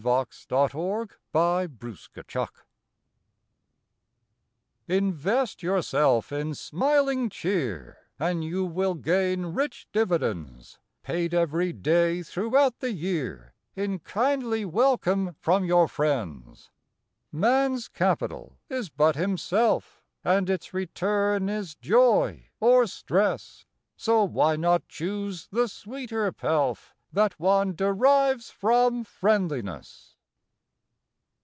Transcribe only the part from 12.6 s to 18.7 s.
the year In kindly welcome from your friends. Man s capital